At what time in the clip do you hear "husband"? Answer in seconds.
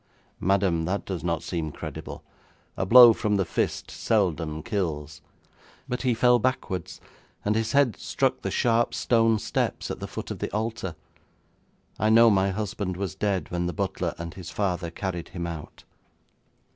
12.49-12.97